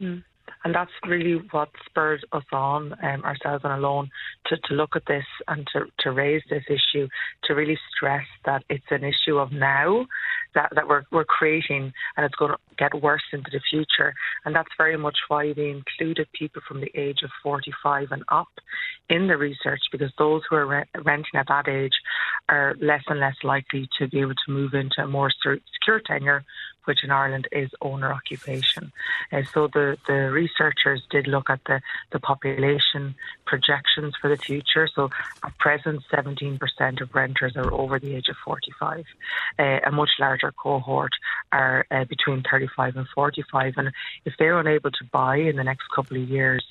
[0.00, 0.22] Mm.
[0.64, 4.10] And that's really what spurred us on, um, ourselves and alone,
[4.46, 7.08] to, to look at this and to, to raise this issue,
[7.44, 10.06] to really stress that it's an issue of now
[10.56, 14.12] that, that we're, we're creating and it's going to get worse into the future.
[14.44, 18.48] And that's very much why we included people from the age of 45 and up
[19.08, 21.94] in the research because those who are re- renting at that age
[22.48, 26.44] are less and less likely to be able to move into a more secure tenure
[26.86, 28.92] which in Ireland is owner occupation.
[29.32, 31.80] Uh, so the, the researchers did look at the,
[32.12, 34.88] the population projections for the future.
[34.94, 35.10] So
[35.44, 39.04] at present, 17% of renters are over the age of 45.
[39.58, 41.12] Uh, a much larger cohort
[41.52, 43.74] are uh, between 35 and 45.
[43.76, 43.92] And
[44.24, 46.64] if they're unable to buy in the next couple of years,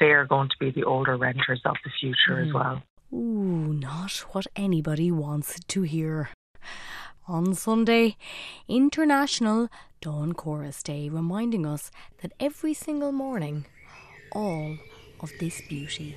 [0.00, 2.46] they are going to be the older renters of the future mm.
[2.46, 2.82] as well.
[3.12, 6.30] Ooh, not what anybody wants to hear
[7.26, 8.16] on Sunday,
[8.68, 9.68] International
[10.00, 13.66] Dawn Chorus Day, reminding us that every single morning,
[14.32, 14.76] all
[15.20, 16.16] of this beauty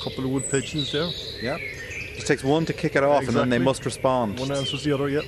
[0.00, 1.10] couple of wood pigeons there.
[1.40, 1.58] Yeah.
[2.14, 3.42] Just takes one to kick it off, exactly.
[3.42, 4.38] and then they must respond.
[4.38, 5.08] One answers the other.
[5.08, 5.24] Yep.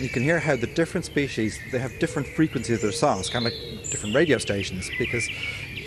[0.00, 3.46] You can hear how the different species they have different frequencies of their songs, kind
[3.46, 5.28] of like different radio stations, because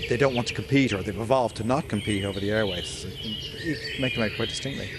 [0.09, 3.03] they don't want to compete or they've evolved to not compete over the airwaves.
[3.03, 4.89] So you make them out quite distinctly.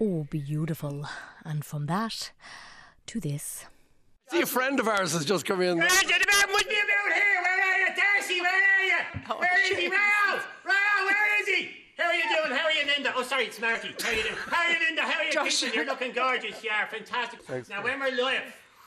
[0.00, 1.06] Oh, beautiful.
[1.44, 2.32] And from that
[3.06, 3.64] to this.
[4.30, 5.78] See, a friend of ours has just come in.
[5.78, 5.88] Where
[6.56, 7.42] must be about here.
[7.42, 8.40] Where are you, Darcy?
[8.40, 8.98] Where are you?
[9.30, 9.88] Oh, where is he?
[9.88, 10.46] Ralph?
[10.64, 11.70] Ralph, where is he?
[11.98, 12.58] How are you doing?
[12.58, 13.12] How are you, Linda?
[13.16, 13.94] Oh, sorry, it's Marty.
[14.00, 14.34] How are you doing?
[14.34, 15.02] How are you, Linda?
[15.02, 15.74] How are you, Josh?
[15.74, 16.62] You're looking gorgeous.
[16.62, 17.42] You are fantastic.
[17.42, 18.42] Thanks, now, when we're live,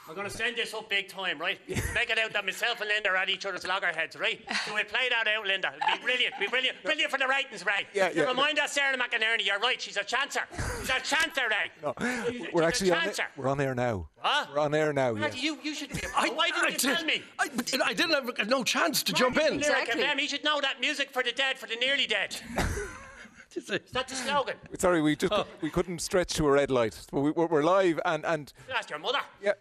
[0.09, 1.59] I'm going to send this up big time, right?
[1.93, 4.41] Make it out that myself and Linda are at each other's loggerheads, right?
[4.65, 5.71] So we play that out, Linda.
[5.87, 7.85] It'd be brilliant, be brilliant, brilliant for the ratings, right?
[7.93, 8.27] Yeah, You yeah.
[8.29, 10.41] remind us, Sarah McInerney, you're right, she's a chancer.
[10.79, 11.69] She's a chancer, right?
[11.83, 11.93] No,
[12.31, 13.25] She's we're she's actually a on, chancer.
[13.37, 14.09] we're on air now.
[14.19, 14.49] What?
[14.51, 15.13] We're on air now.
[15.13, 15.19] Yeah.
[15.21, 15.99] Marty, you, you should be.
[16.33, 17.21] Why didn't you tell me?
[17.37, 17.47] I,
[17.85, 19.59] I didn't have no chance to jump in.
[19.59, 22.35] Lyric FM, you should know that music for the dead, for the nearly dead.
[23.55, 24.55] Is that the slogan?
[24.77, 25.45] Sorry, we just Oh.
[25.61, 26.99] we couldn't stretch to a red light.
[27.11, 29.19] But we, we're, we're live and and Ask your mother.
[29.41, 29.53] Yeah.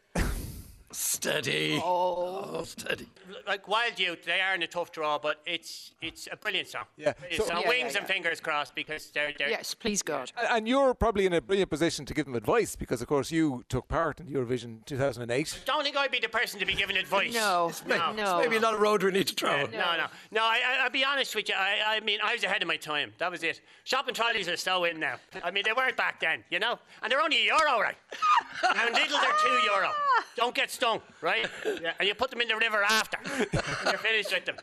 [0.91, 1.81] Steady.
[1.85, 2.51] Oh.
[2.55, 3.07] oh, steady.
[3.47, 6.85] Like Wild Youth, they are in a tough draw, but it's it's a brilliant song.
[6.97, 7.13] Yeah.
[7.13, 7.63] Brilliant So- song.
[7.63, 10.33] Yeah, Wings yeah, and fingers crossed because they're, they're Yes, please God.
[10.37, 13.31] And- And you're probably in a brilliant position to give them advice because, of course,
[13.31, 15.61] you took part in Eurovision 2008.
[15.67, 17.35] Don't think I'd be the person to be giving advice.
[17.35, 18.39] No, no, no.
[18.41, 19.69] Maybe not a road we need to travel.
[19.71, 20.43] No, no, no.
[20.43, 21.55] I, I, I'll be honest with you.
[21.55, 23.13] I, I mean, I was ahead of my time.
[23.19, 23.61] That was it.
[23.85, 25.17] Shopping trolleys are so in now.
[25.45, 26.79] I mean, they weren't back then, you know.
[27.03, 27.97] And they're only a euro, right?
[28.63, 29.91] and Lidl, they're two euro.
[30.37, 31.47] Don't get stung, right?
[31.65, 31.93] Yeah.
[31.99, 33.19] And you put them in the river after.
[33.25, 33.47] and
[33.85, 34.57] you're finished with them.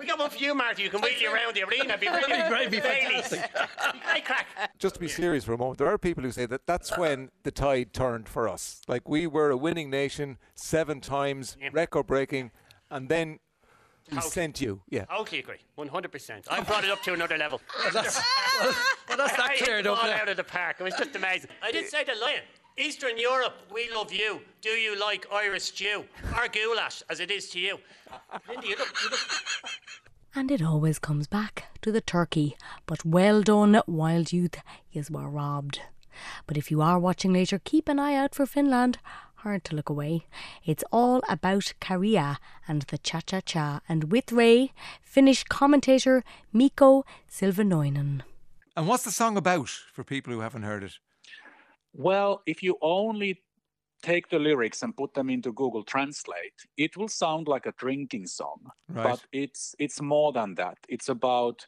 [0.00, 0.82] We got one for you, Marty.
[0.82, 1.96] You can wheel you around the arena.
[1.96, 2.48] Be That'd be brilliant.
[2.48, 3.26] great, be Baileys.
[3.28, 3.50] fantastic.
[3.92, 4.46] Be great crack.
[4.78, 7.30] Just to be serious for a moment, there are people who say that that's when
[7.44, 8.80] the tide turned for us.
[8.88, 12.50] Like we were a winning nation seven times, record breaking,
[12.90, 13.38] and then
[14.10, 14.30] we Totally.
[14.32, 14.82] sent you.
[14.90, 15.04] Yeah.
[15.04, 15.58] Totally agree.
[15.78, 16.46] 100%.
[16.50, 17.60] I brought it up to another level.
[17.92, 18.20] that's,
[18.60, 18.74] well,
[19.16, 20.10] that's that I, I hit cleared the up now.
[20.12, 20.76] out of the park.
[20.80, 21.50] It was just amazing.
[21.62, 22.40] I did say the Lion,
[22.78, 24.40] Eastern Europe, we love you.
[24.62, 26.04] Do you like Irish stew?
[26.34, 27.78] Or goulash, as it is to you?
[28.48, 29.20] Lindy, you look, you look
[30.34, 32.56] And it always comes back to the turkey.
[32.86, 34.56] But well done, Wild Youth,
[34.90, 35.80] you were robbed.
[36.46, 38.98] But if you are watching later, keep an eye out for Finland.
[39.36, 40.26] Hard to look away.
[40.64, 47.04] It's all about Käärijä and the cha cha cha, and with Ray, Finnish commentator Mikko
[47.28, 48.22] Silvennoinen.
[48.76, 50.98] And what's the song about for people who haven't heard it?
[51.92, 53.42] Well, if you only
[54.02, 58.26] take the lyrics and put them into Google Translate, it will sound like a drinking
[58.26, 58.60] song.
[58.88, 59.04] Right.
[59.04, 60.78] But it's it's more than that.
[60.88, 61.66] It's about,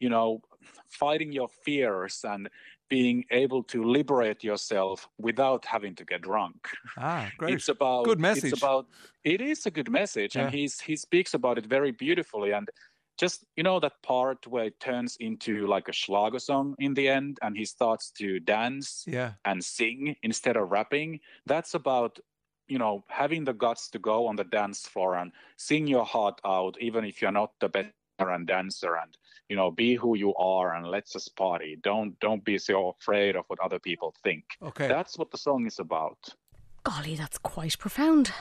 [0.00, 0.40] you know,
[0.88, 2.48] fighting your fears and
[2.88, 6.68] being able to liberate yourself without having to get drunk.
[6.96, 7.54] Ah, great.
[7.54, 8.52] It's about Good message.
[8.52, 8.86] It's about
[9.24, 12.52] it is a good message, and he's he speaks about it very beautifully.
[12.52, 12.68] And
[13.18, 17.08] just you know that part where it turns into like a Schlager song in the
[17.08, 19.32] end, and he starts to dance Yeah.
[19.44, 21.20] and sing instead of rapping.
[21.46, 22.18] That's about
[22.68, 26.40] you know having the guts to go on the dance floor and sing your heart
[26.44, 29.16] out, even if you're not the best and dancer and
[29.50, 33.36] you know be who you are and let's just party don't don't be so afraid
[33.36, 34.88] of what other people think Okay.
[34.88, 36.16] that's what the song is about
[36.82, 38.32] Golly, that's quite profound.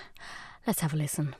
[0.65, 1.35] Let's have a listen.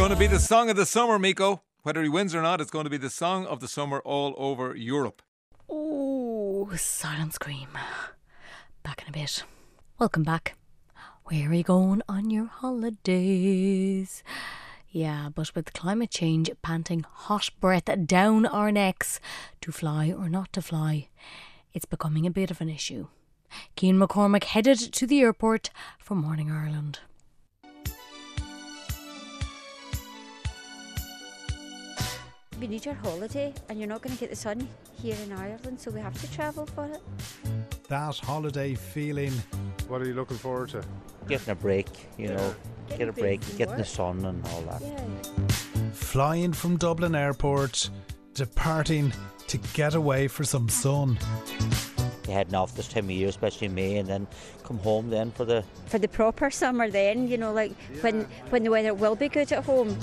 [0.00, 1.60] Going to be the song of the summer, Mikko.
[1.82, 4.34] Whether he wins or not, it's going to be the song of the summer all
[4.38, 5.20] over Europe.
[5.68, 7.68] Oh, silent scream.
[8.82, 9.44] Back in a bit.
[9.98, 10.56] Welcome back.
[11.24, 14.24] Where are you going on your holidays?
[14.88, 19.20] Yeah, but with climate change panting hot breath down our necks,
[19.60, 21.10] to fly or not to fly,
[21.74, 23.08] it's becoming a bit of an issue.
[23.78, 27.00] Cian McCormack headed to the airport for Morning Ireland.
[32.60, 35.80] We need your holiday, and you're not going to get the sun here in Ireland,
[35.80, 37.00] so we have to travel for it.
[37.88, 39.32] That holiday feeling.
[39.88, 40.84] What are you looking forward to?
[41.26, 41.86] Getting a break,
[42.18, 42.54] you know,
[42.86, 44.82] Getting get a break, from getting the sun and all that.
[45.94, 47.88] Flying from Dublin Airport,
[48.34, 49.10] departing
[49.48, 51.18] to get away for some sun.
[52.26, 54.26] You're heading off this time of year, especially in May, and then
[54.64, 58.62] come home then for the For the proper summer, then you know, like when when
[58.64, 59.98] the weather will be good at home.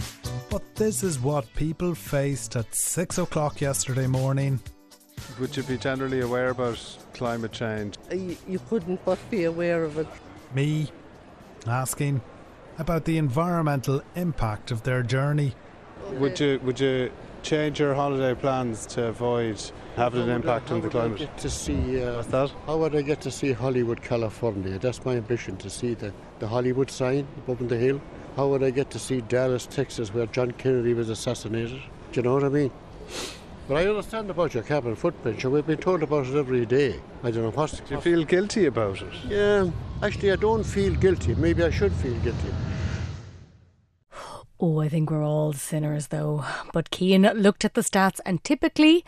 [0.58, 4.60] But this is what people faced at six o'clock yesterday morning.
[5.40, 6.80] Would you be generally aware about
[7.14, 7.94] climate change?
[8.12, 10.08] You, you couldn't but be aware of it.
[10.56, 10.90] Me
[11.68, 12.22] asking
[12.80, 15.54] about the environmental impact of their journey.
[16.14, 17.12] Would you would you
[17.44, 19.62] change your holiday plans to avoid
[19.96, 21.20] having an How would I- impact how on the would I climate?
[21.20, 22.52] get to see, uh, What's that?
[22.66, 24.80] How would I get to see Hollywood, California?
[24.80, 28.02] That's my ambition to see the, the Hollywood sign up on the hill.
[28.38, 31.82] How would I get to see Dallas, Texas, where John Kennedy was assassinated?
[32.12, 32.72] Do you know what I mean?
[33.68, 35.44] But I understand about your carbon footprint.
[35.44, 37.00] We've been told about it every day.
[37.24, 37.80] I don't know what's.
[37.80, 39.12] Do you feel guilty about it?
[39.28, 39.72] Yeah,
[40.04, 41.34] actually, I don't feel guilty.
[41.34, 42.54] Maybe I should feel guilty.
[44.60, 46.44] Oh, I think we're all sinners though.
[46.74, 49.06] But Cian looked at the stats, and typically,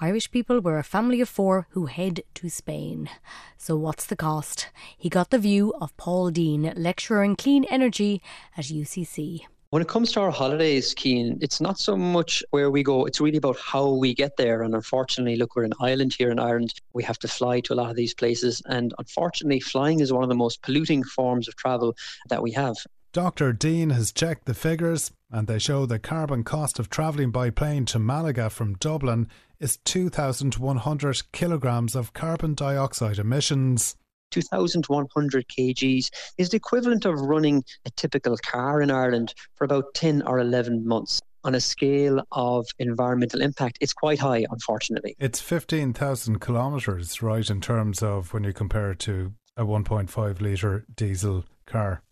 [0.00, 3.10] Irish people were a family of four who head to Spain.
[3.58, 4.68] So, what's the cost?
[4.96, 8.22] He got the view of Paul Deane, lecturer in clean energy
[8.56, 9.40] at UCC.
[9.70, 13.20] When it comes to our holidays, Cian, it's not so much where we go, it's
[13.20, 14.62] really about how we get there.
[14.62, 16.72] And unfortunately, look, we're an island here in Ireland.
[16.92, 18.62] We have to fly to a lot of these places.
[18.66, 21.96] And unfortunately, flying is one of the most polluting forms of travel
[22.28, 22.76] that we have.
[23.14, 23.52] Dr.
[23.52, 27.84] Deane has checked the figures, and they show the carbon cost of travelling by plane
[27.84, 29.28] to Malaga from Dublin
[29.60, 33.94] is 2,100 kilograms of carbon dioxide emissions.
[34.32, 40.22] 2,100 kgs is the equivalent of running a typical car in Ireland for about 10
[40.22, 41.22] or 11 months.
[41.44, 45.14] On a scale of environmental impact, it's quite high, unfortunately.
[45.20, 50.84] It's 15,000 kilometres, right, in terms of when you compare it to a 1.5 litre
[50.96, 52.02] diesel car.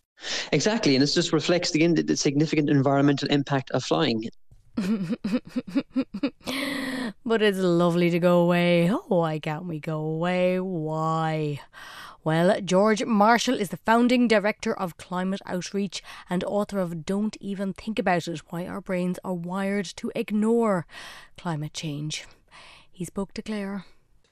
[0.53, 4.29] Exactly, and this just reflects again the, the significant environmental impact of flying.
[7.25, 8.91] but it's lovely to go away.
[8.91, 10.59] Oh, why can't we go away?
[10.61, 11.61] Why?
[12.25, 17.73] Well, George Marshall is the founding director of Climate Outreach and author of Don't Even
[17.73, 20.87] Think About It Why Our Brains Are Wired to Ignore
[21.37, 22.25] Climate Change.
[22.91, 23.87] He spoke to Claire.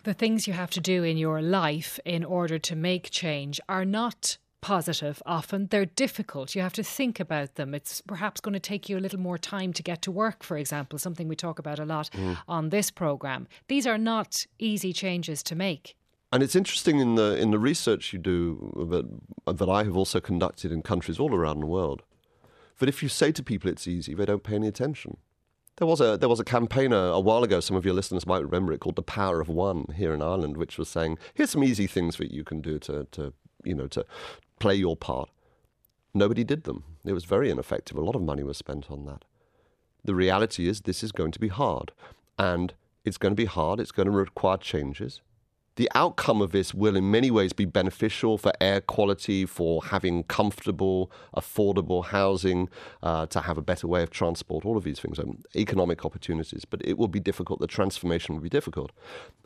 [0.05, 3.84] The things you have to do in your life in order to make change are
[3.84, 5.69] not positive often.
[5.69, 6.55] They're difficult.
[6.55, 7.75] You have to think about them.
[7.75, 10.57] It's perhaps going to take you a little more time to get to work, for
[10.57, 12.37] example, something we talk about a lot mm.
[12.47, 13.49] on this programme.
[13.69, 15.97] These are not easy changes to make.
[16.33, 20.21] And it's interesting in the in the research you do that that I have also
[20.21, 22.03] conducted in countries all around the world.
[22.79, 25.17] That if you say to people it's easy, they don't pay any attention.
[25.79, 27.59] There was a there was a campaigner a while ago.
[27.59, 30.57] Some of your listeners might remember it called "The Power of One" here in Ireland,
[30.57, 33.33] which was saying, "Here's some easy things that you can do to to
[33.65, 34.05] you know to
[34.61, 35.31] play your part."
[36.15, 36.85] Nobody did them.
[37.05, 37.97] It was very ineffective.
[37.97, 39.25] A lot of money was spent on that.
[40.05, 41.93] The reality is, this is going to be hard,
[42.39, 43.81] and it's going to be hard.
[43.81, 45.21] It's going to require changes
[45.81, 50.24] the outcome of this will, in many ways, be beneficial for air quality, for having
[50.24, 52.68] comfortable, affordable housing,
[53.03, 56.66] uh, to have a better way of transport, all of these things, um, economic opportunities.
[56.66, 57.61] But it will be difficult.
[57.61, 58.93] The transformation will be difficult.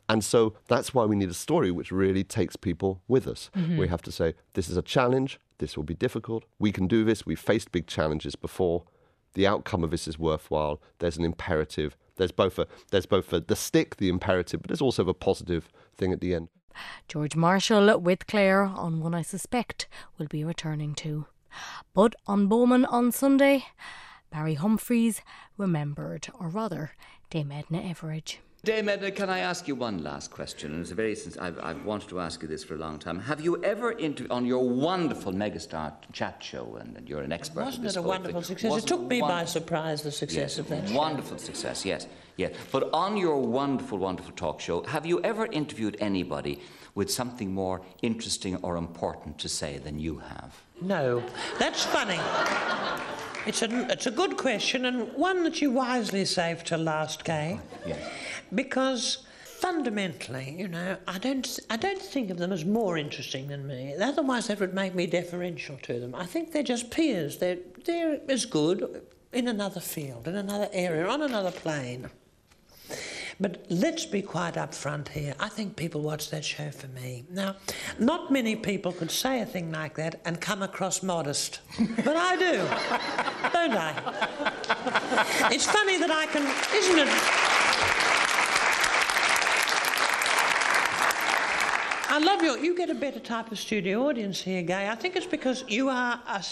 [0.09, 3.49] And so that's why we need a story which really takes people with us.
[3.57, 3.76] Mm-hmm.
[3.76, 7.05] We have to say, this is a challenge, this will be difficult, we can do
[7.05, 8.82] this, we've faced big challenges before.
[9.35, 10.80] The outcome of this is worthwhile.
[10.99, 11.97] There's an imperative.
[12.16, 15.68] There's both a, there's both a, the stick, the imperative, but there's also the positive
[15.97, 16.49] thing at the end.
[17.09, 19.86] George Marshall with Claire on one I suspect
[20.18, 21.26] will be returning to.
[21.92, 23.66] But on Bowman on Sunday,
[24.30, 25.22] Barry Humphries
[25.57, 26.92] remembered, or rather,
[27.30, 28.38] Dame Edna Everage.
[28.65, 30.73] Dame Edna, can I ask you one last question?
[30.73, 33.21] And it's a very I've, I've wanted to ask you this for a long time.
[33.21, 37.65] Have you ever, inter- on your wonderful megastar chat show, and, and you're an expert.
[37.65, 38.79] Wasn't it a wonderful success?
[38.79, 40.91] It took me by surprise the success yes, of that.
[40.93, 41.45] Wonderful show.
[41.45, 42.07] success, yes,
[42.39, 42.55] yes.
[42.73, 46.62] But on your wonderful, wonderful talk show, have you ever interviewed anybody
[46.95, 50.62] with something more interesting or important to say than you have?
[50.81, 51.23] No,
[51.59, 52.19] that's funny.
[53.47, 57.61] It's a, it's a good question and one that you wisely saved till last, Gay.
[57.87, 58.01] Yes
[58.55, 59.26] because
[59.64, 63.95] fundamentally, you know, I don't, I don't think of them as more interesting than me.
[63.99, 66.14] Otherwise, that would make me deferential to them.
[66.14, 67.38] I think they're just peers.
[67.38, 72.11] They're, they're as good in another field, in another area, on another plane.
[73.40, 75.34] But let's be quite upfront here.
[75.40, 77.24] I think people watch that show for me.
[77.30, 77.57] Now,
[77.99, 81.61] not many people could say a thing like that and come across modest.
[82.05, 82.53] But I do,
[83.53, 85.49] don't I?
[85.53, 86.42] It's funny that I can,
[86.76, 87.64] isn't it?
[92.15, 92.57] I love you.
[92.59, 94.89] You get a better type of studio audience here, Gay.
[94.89, 96.45] I think it's because you are a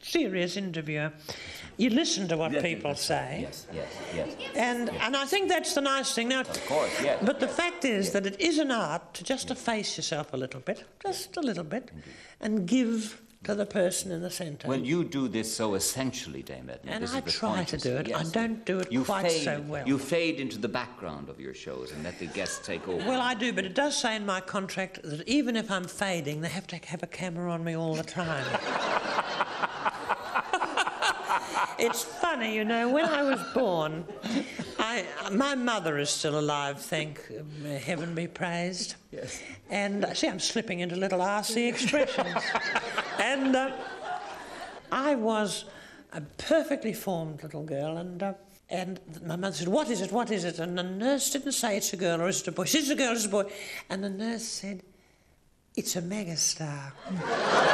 [0.00, 1.12] serious interviewer.
[1.76, 3.38] You listen to what yes, people yes, say.
[3.42, 4.36] Yes, yes, yes.
[4.56, 5.02] And yes.
[5.02, 6.30] and I think that's the nice thing.
[6.30, 7.18] Now, of course, yes.
[7.22, 10.60] But the fact is that it is an art to just efface yourself a little
[10.60, 11.90] bit, just a little bit,
[12.40, 14.68] and give to the person in the centre.
[14.68, 16.92] Well, you do this so essentially, Dame Edna.
[16.92, 18.08] And this I try to do it.
[18.08, 18.28] Yes.
[18.28, 19.86] I don't do it you quite fade, so well.
[19.86, 23.06] You fade into the background of your shows and let the guests take over.
[23.06, 26.40] Well, I do, but it does say in my contract that even if I'm fading,
[26.40, 28.44] they have to have a camera on me all the time.
[31.84, 34.04] it's funny, you know, when I was born,
[34.78, 37.20] I, my mother is still alive, thank
[37.82, 38.94] heaven be praised.
[39.10, 39.40] Yes.
[39.70, 42.42] And uh, see, I'm slipping into little RC expressions.
[43.18, 43.72] and uh,
[44.90, 45.66] I was
[46.12, 48.34] a perfectly formed little girl, and uh,
[48.70, 50.12] and my mother said, "What is it?
[50.12, 52.52] What is it?" And the nurse didn't say it's a girl or is it a
[52.52, 52.64] boy.
[52.64, 53.50] She said, "It's a girl, it's a boy."
[53.90, 54.82] And the nurse said,
[55.76, 56.92] It's a megastar.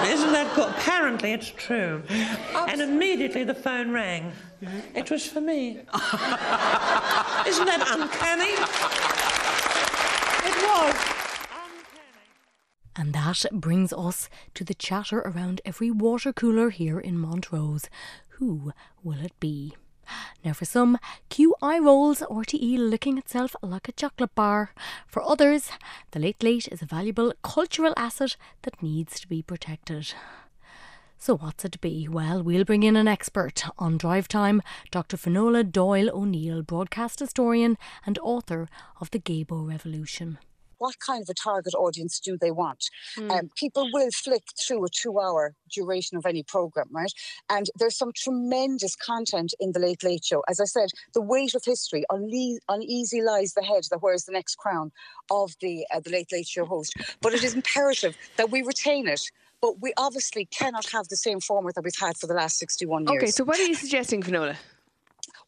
[0.07, 0.71] Isn't that good?
[0.71, 2.03] Apparently, it's true.
[2.09, 4.33] And immediately the phone rang.
[4.95, 5.71] It was for me.
[5.71, 5.87] Isn't
[7.67, 8.53] that uncanny?
[10.49, 10.95] It was.
[11.53, 12.27] Uncanny.
[12.97, 17.85] And that brings us to the chatter around every water cooler here in Montrose.
[18.39, 18.73] Who
[19.03, 19.75] will it be?
[20.45, 20.99] Now, for some,
[21.63, 24.73] eye rolls, RTE looking itself like a chocolate bar.
[25.07, 25.71] For others,
[26.13, 30.15] the Late Late is a valuable cultural asset that needs to be protected.
[31.19, 32.09] So, what's it be?
[32.09, 35.19] Well, we'll bring in an expert on drive time, Dr.
[35.19, 38.69] Finola Doyle O'Neill, broadcast historian and author
[39.01, 40.39] of The Gaybo Revolution
[40.81, 42.87] what kind of a target audience do they want?
[43.17, 43.31] Mm.
[43.31, 47.13] Um, people will flick through a two hour duration of any program, right?
[47.49, 50.43] And there's some tremendous content in the Late Late Show.
[50.49, 54.57] As I said, the weight of history, uneasy lies the head that wears the next
[54.57, 54.91] crown
[55.31, 56.95] of the, uh, the Late Late Show host.
[57.21, 59.21] But it is imperative that we retain it
[59.63, 63.07] but we obviously cannot have the same format that we've had for the last 61
[63.07, 63.23] years.
[63.23, 64.57] Okay, so what are you suggesting, Finola?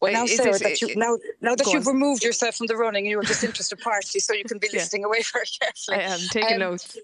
[0.03, 1.93] Well, now, Sarah, that you, now, now that you've on.
[1.93, 5.07] removed yourself from the running, you're a disinterested party, so you can be listening yeah.
[5.07, 5.97] away very carefully.
[5.97, 6.97] I am taking um, notes.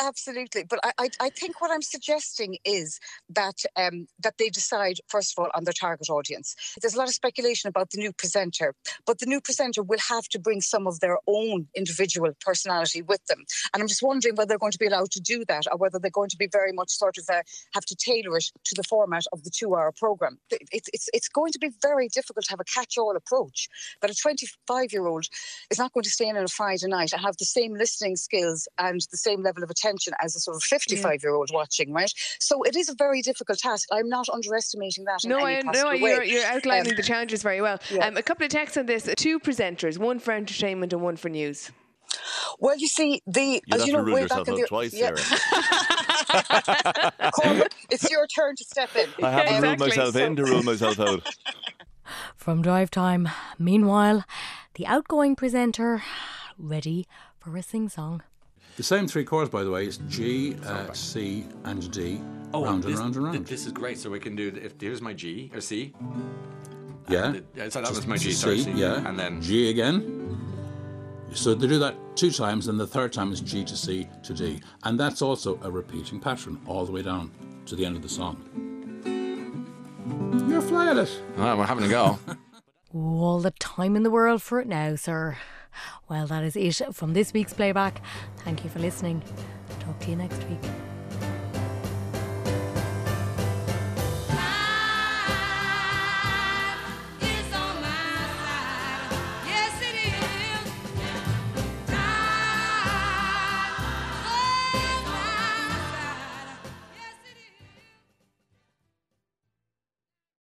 [0.00, 4.98] Absolutely, but I, I, I, think what I'm suggesting is that um, that they decide
[5.08, 6.54] first of all on their target audience.
[6.80, 8.76] There's a lot of speculation about the new presenter,
[9.06, 13.26] but the new presenter will have to bring some of their own individual personality with
[13.26, 13.44] them,
[13.74, 15.98] and I'm just wondering whether they're going to be allowed to do that, or whether
[15.98, 17.42] they're going to be very much sort of uh,
[17.74, 20.38] have to tailor it to the format of the two-hour program.
[20.50, 23.68] It's it's it's going to be very difficult to have a catch-all approach.
[24.00, 25.26] But a 25-year-old
[25.72, 28.14] is not going to stay in on a Friday night and have the same listening
[28.14, 31.50] skills and the same level of attention attention as a sort of 55 year old
[31.52, 32.12] watching, right?
[32.38, 33.88] So it is a very difficult task.
[33.92, 35.20] I'm not underestimating that.
[35.24, 37.78] No, I know you're, you're, outlining um, the challenges very well.
[37.90, 38.06] Yeah.
[38.06, 41.28] Um, a couple of texts on this two presenters, one for entertainment and one for
[41.28, 41.70] news.
[42.58, 45.10] Well, you see, the you as you know, way back in the twice, yeah.
[47.90, 49.08] it's your turn to step in.
[49.22, 49.68] I haven't exactly.
[49.68, 50.24] ruled myself so.
[50.24, 51.28] in to rule myself out.
[52.36, 53.28] From drive time.
[53.58, 54.24] Meanwhile,
[54.74, 56.02] the outgoing presenter
[56.56, 57.06] ready
[57.38, 58.22] for a sing song.
[58.78, 62.20] The same three chords, by the way, it's G, uh, C, and D.
[62.54, 63.44] Oh, round and, this, round and round.
[63.44, 63.98] This is great.
[63.98, 64.52] So we can do.
[64.54, 65.92] If here's my G or C.
[67.08, 67.34] Yeah.
[67.54, 68.30] The, so that was my G.
[68.30, 69.04] C, sorry, C, yeah.
[69.08, 70.38] And then G again.
[71.32, 74.32] So they do that two times, and the third time is G to C to
[74.32, 77.32] D, and that's also a repeating pattern all the way down
[77.66, 78.36] to the end of the song.
[80.48, 81.20] You're flying it.
[81.36, 82.20] Well, we're having a go.
[82.94, 85.36] All the time in the world for it now, sir.
[86.08, 88.02] Well, that is it from this week's playback.
[88.38, 89.22] Thank you for listening.
[89.80, 90.87] Talk to you next week.